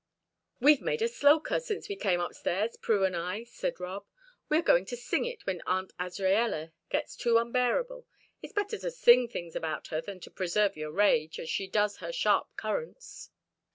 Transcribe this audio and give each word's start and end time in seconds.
"We've 0.59 0.81
made 0.81 1.03
a 1.03 1.07
'sloka' 1.07 1.61
since 1.61 1.87
we 1.87 1.95
came 1.95 2.19
upstairs 2.19 2.75
Prue 2.75 3.05
and 3.05 3.15
I," 3.15 3.43
said 3.43 3.79
Rob. 3.79 4.07
"We 4.49 4.57
are 4.57 4.63
going 4.63 4.85
to 4.85 4.97
sing 4.97 5.25
it 5.25 5.45
when 5.45 5.61
Aunt 5.67 5.93
Azraella 5.99 6.71
gets 6.89 7.15
too 7.15 7.37
unbearable; 7.37 8.07
it's 8.41 8.51
better 8.51 8.79
to 8.79 8.89
sing 8.89 9.27
things 9.27 9.55
about 9.55 9.89
her 9.89 10.01
than 10.01 10.19
to 10.21 10.31
preserve 10.31 10.75
your 10.75 10.91
rage, 10.91 11.39
as 11.39 11.51
she 11.51 11.67
does 11.67 11.97
her 11.97 12.11
sharp 12.11 12.49
currants." 12.55 13.29